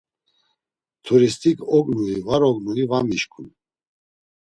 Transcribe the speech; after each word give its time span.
Turist̆ik 1.03 1.59
ognui 1.77 2.17
var 2.27 2.41
ognui, 2.49 2.83
var 2.89 3.03
mişǩun. 3.09 3.47